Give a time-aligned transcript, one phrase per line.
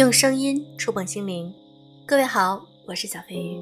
[0.00, 1.52] 用声音触碰心灵，
[2.06, 3.60] 各位好，我是小飞鱼。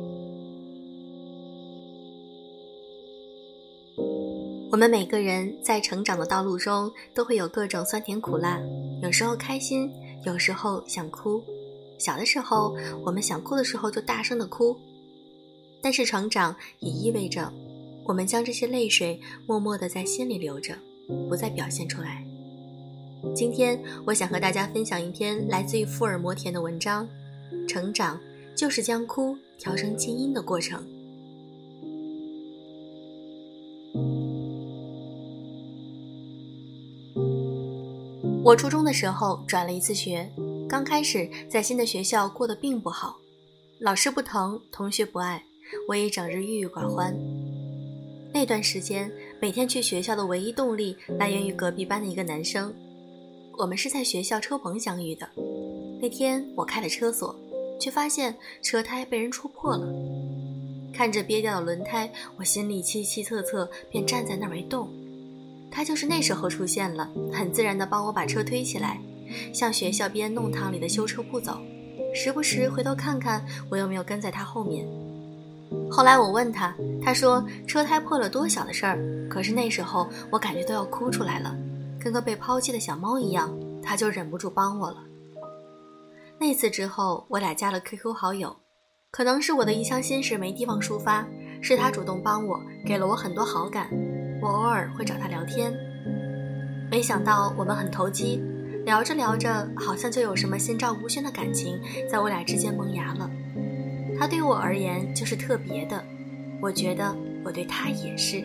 [4.70, 8.60] 我们每个人在成长的道路中，都会有各种酸甜苦辣，
[9.02, 9.90] 有时候开心，
[10.24, 11.42] 有时候想哭。
[11.98, 12.72] 小的时候，
[13.04, 14.78] 我们想哭的时候就大声的哭，
[15.82, 17.52] 但是成长也意味着，
[18.04, 20.76] 我们将这些泪水默默的在心里留着，
[21.28, 22.24] 不再表现出来。
[23.34, 27.08] 今天，我想和大家分享一篇来自于富尔摩田的文章，
[27.68, 28.18] 《成长
[28.56, 30.80] 就是将哭调成静音的过程》。
[38.44, 40.30] 我初中的时候转了一次学，
[40.68, 43.16] 刚开始在新的学校过得并不好，
[43.80, 45.42] 老师不疼，同学不爱，
[45.88, 47.14] 我也整日郁郁寡欢。
[48.32, 52.72] 那段时间，每天去学校的唯一动力来源于隔壁班的一个男生。
[53.58, 55.28] 我们是在学校车棚相遇的。
[56.00, 57.34] 那天我开了车锁，
[57.80, 59.84] 却发现车胎被人戳破了。
[60.94, 64.88] 看着憋掉的轮胎，我心里凄凄恻恻，便站在那儿没动。
[65.72, 69.00] 他就是那时候出现了，很自然地帮我把车推起来，
[69.52, 71.58] 向学校边弄堂里的修车铺走，
[72.14, 74.86] 时不时回头看看我有没有跟在他后面。
[75.90, 78.98] 后来我问他，他说车胎破了多小的事儿，
[79.28, 81.56] 可是那时候我感觉都要哭出来了。
[82.00, 85.04] 跟个被抛弃的小猫一样，他就忍不住帮我了。
[86.38, 88.56] 那次之后，我俩加了 QQ 好友。
[89.10, 91.26] 可能是我的一厢心事没地方抒发，
[91.62, 93.88] 是他主动帮我，给了我很多好感。
[94.42, 95.74] 我偶尔会找他聊天，
[96.90, 98.36] 没想到我们很投机，
[98.84, 103.30] 聊着聊着，好像就有什么心照不宣的感情在我俩之间萌芽了。
[104.18, 106.04] 他对我而言就是特别的，
[106.60, 108.44] 我觉得我对他也是。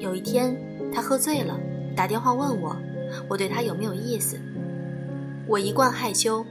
[0.00, 0.56] 有一天，
[0.92, 1.60] 他喝醉了。
[1.96, 2.76] 打电话问我，
[3.26, 4.38] 我对他有没有意思？
[5.48, 6.44] 我一贯害羞，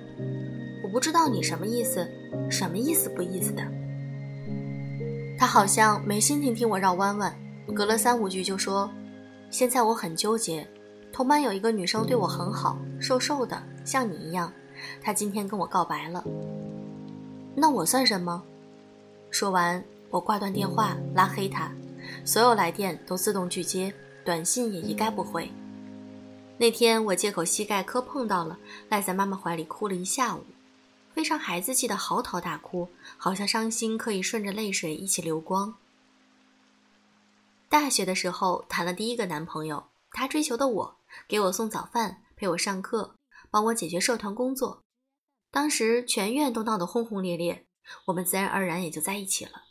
[0.84, 2.10] 我不知道你什么意思，
[2.50, 3.62] 什么意思不意思的。
[5.38, 7.34] 他好像没心情听我绕弯弯，
[7.76, 8.90] 隔了三五句就说
[9.52, 10.68] ：“现在我很纠结，
[11.14, 14.52] 同班有一个女生对我很好，瘦瘦的，像你一样，
[15.00, 16.24] 她今天跟我告白了。
[17.56, 18.42] 那我算什么？”
[19.30, 21.72] 说完，我挂断电话，拉黑他，
[22.24, 23.94] 所有来电都自动拒接。
[24.26, 25.50] 短信也一概不回。
[26.58, 28.58] 那天我借口膝盖磕碰到了，
[28.90, 30.44] 赖在妈妈怀里哭了一下午，
[31.14, 35.76] 非常孩子气的嚎啕大哭，好像伤心可以顺着泪水一起流光。
[37.70, 40.98] 大学的时候谈了第一个男朋友，他追求的我，
[41.28, 43.16] 给我送早饭，陪我上课，
[43.52, 44.82] 帮我解决社团工作。
[45.52, 47.66] 当时全院都闹得轰轰烈烈，
[48.06, 49.64] 我们自然而然也就在一起了。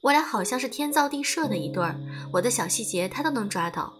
[0.00, 1.98] 我俩好像是天造地设的一对儿，
[2.32, 3.92] 我的小细节他都能抓到，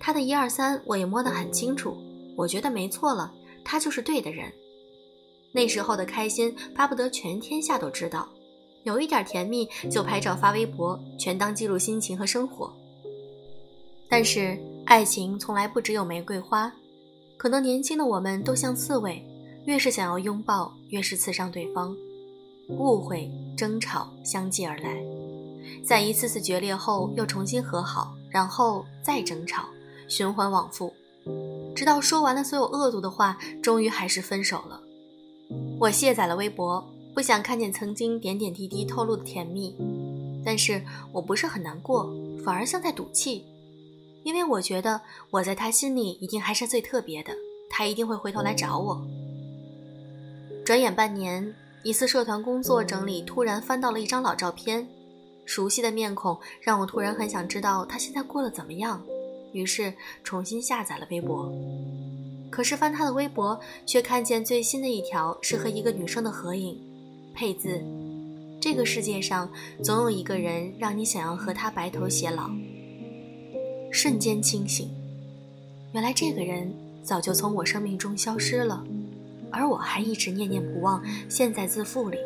[0.00, 1.96] 他的一二三我也摸得很清楚。
[2.36, 4.50] 我觉得没错了，他就是对的人。
[5.52, 8.26] 那时候的开心巴不得全天下都知道，
[8.84, 12.74] 有一点甜蜜就拍照发微博，全当记录心情和生活。
[14.08, 16.72] 但是爱情从来不只有玫瑰花，
[17.36, 19.22] 可能年轻的我们都像刺猬，
[19.66, 21.94] 越是想要拥抱，越是刺伤对方，
[22.70, 25.02] 误会、争吵相继而来。
[25.84, 29.68] 在一次次决裂后，又重新和好，然后再争吵，
[30.08, 30.92] 循环往复，
[31.74, 34.80] 直到说完了所有恶毒的话，终于还是分手了。
[35.78, 36.84] 我卸载了微博，
[37.14, 39.76] 不想看见曾经点点滴滴透露的甜蜜，
[40.44, 40.82] 但是
[41.12, 42.12] 我不是很难过，
[42.44, 43.44] 反而像在赌气，
[44.22, 45.00] 因为我觉得
[45.30, 47.32] 我在他心里一定还是最特别的，
[47.68, 49.00] 他一定会回头来找我。
[50.64, 54.88] 转眼半年，一次社团工作整理，突然翻到了一张老照片。
[55.44, 59.02] 熟悉的面孔让我突然很想知道他现在过得怎么样，
[59.52, 59.92] 于是
[60.22, 61.52] 重新下载了微博。
[62.50, 66.78] 可是翻他的微博，却看见最新的一条是和一个女生的合影，
[67.34, 67.82] 配字
[68.60, 69.50] ：“这个世界上
[69.82, 72.50] 总有一个人让你想要和他白头偕老。”
[73.90, 74.90] 瞬间清醒，
[75.92, 76.70] 原来这个人
[77.02, 78.84] 早就从我生命中消失了，
[79.50, 82.18] 而我还一直念念不忘，陷在自负里。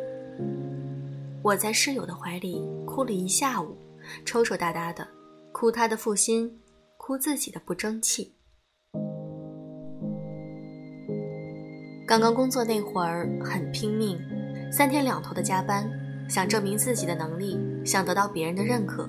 [1.41, 2.61] 我在室友的怀里
[2.97, 3.77] 哭了一下午，
[4.25, 5.07] 抽抽搭搭的，
[5.51, 6.51] 哭他的负心，
[6.97, 8.33] 哭自己的不争气。
[12.07, 14.19] 刚刚工作那会儿很拼命，
[14.71, 15.87] 三天两头的加班，
[16.27, 19.07] 想证明自己的能力，想得到别人的认可。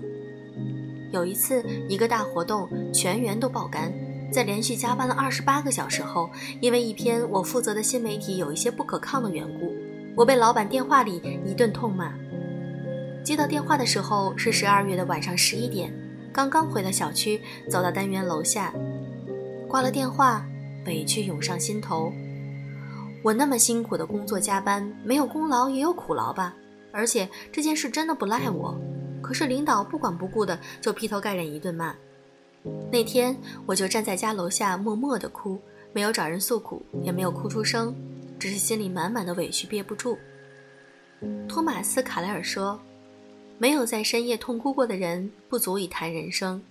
[1.11, 3.91] 有一次一个大活动，全员都爆肝，
[4.31, 6.29] 在连续加班了二十八个小时后，
[6.61, 9.73] 因为一篇我负责的新媒体有一些不可抗的缘故，
[10.15, 12.13] 我被老板电话里一顿痛骂。
[13.25, 15.93] 接到电话的时候是十二月的晚上十一点，
[16.33, 18.73] 刚刚回到小区，走到单元楼下，
[19.69, 20.47] 挂了电话，
[20.87, 22.13] 委屈涌上心头。
[23.23, 26.55] 我那么辛苦的工作加班，没有功劳也有苦劳吧？
[26.93, 28.75] 而且这件事真的不赖我。
[29.21, 31.95] 可是领导不管不顾的就劈头盖脸一顿骂。
[32.91, 33.37] 那天
[33.67, 35.61] 我就站在家楼下默默的哭，
[35.93, 37.95] 没有找人诉苦，也没有哭出声，
[38.39, 40.17] 只是心里满满的委屈憋不住。
[41.49, 42.81] 托马斯·卡莱尔说
[43.59, 46.63] ：“没有在深夜痛哭过的人，不足以谈人生。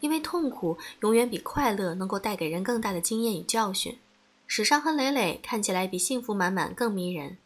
[0.00, 3.98] 因为痛苦永远比快乐能够带给人更大的经验与教训，
[4.46, 7.38] 使伤痕累累看起来比幸福满满更迷人。”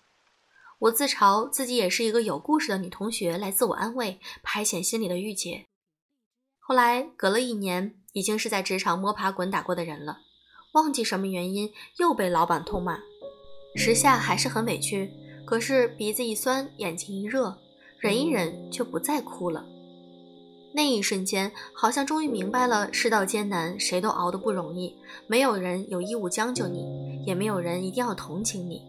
[0.81, 5.65] 我自嘲自己也是一个有故事的女同学，来自我安慰、排遣心里的郁结。
[6.59, 10.19] 后来隔了一年，已经是在职场摸爬滚打过的人了，
[10.75, 12.99] 忘记什么原因又被老板痛骂，
[13.75, 15.11] 时下还是很委屈。
[15.47, 17.59] 可是鼻子一酸，眼睛一热，
[18.05, 19.65] 忍一忍就不再哭了。
[20.75, 24.95] 那一瞬间，好像终于明白了世道艰难，谁都熬得不容易，
[25.27, 26.85] 没有人有义务将就你，
[27.27, 28.83] 也没有人一定要同情你。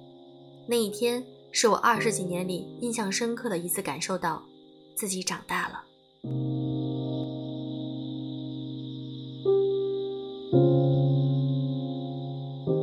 [0.68, 1.24] 那一天。
[1.58, 4.44] 是我二十几年里印象深刻的一次感受到，
[4.94, 5.86] 自己长大了。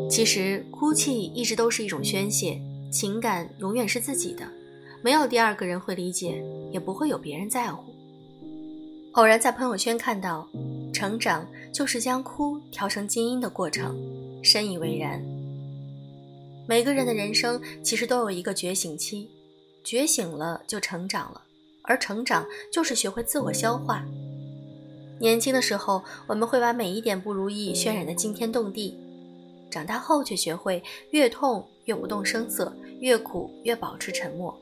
[0.09, 2.59] 其实哭泣一直都是一种宣泄，
[2.91, 4.51] 情感永远是自己的，
[5.03, 7.93] 没有第二个人会理解，也不会有别人在乎。
[9.15, 10.49] 偶然在朋友圈看到，
[10.95, 13.99] 成长就是将哭调成静音的过程，
[14.43, 15.21] 深以为然。
[16.69, 19.29] 每个人的人生其实都有一个觉醒期，
[19.83, 21.43] 觉醒了就成长了，
[21.83, 24.07] 而成长就是学会自我消化。
[25.19, 28.95] 年轻的时候，我们会把每一点不如意渲染的惊天动地；
[29.69, 34.57] 长大后，却学会越痛越不动声色，越苦越保持沉默。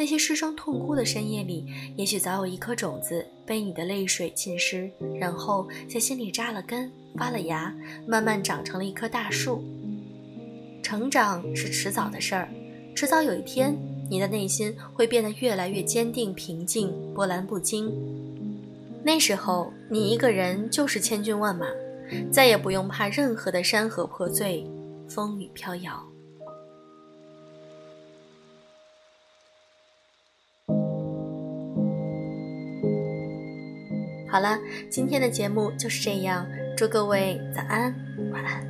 [0.00, 7.70] 那些失声痛哭的深夜里，也许早有一颗种子被你的泪水浸湿，然后在心里扎了根、发了芽，
[8.06, 9.62] 慢慢长成了一棵大树。
[10.82, 12.48] 成长是迟早的事儿，
[12.94, 13.76] 迟早有一天，
[14.08, 17.92] 你的内心会变得越来越坚定、平静、波澜不惊。
[19.04, 21.66] 那时候，你一个人就是千军万马，
[22.32, 24.66] 再也不用怕任何的山河破碎、
[25.10, 26.09] 风雨飘摇。
[34.30, 34.56] 好了，
[34.88, 36.46] 今天的节目就是这样，
[36.76, 37.92] 祝各位早安，
[38.32, 38.69] 晚安。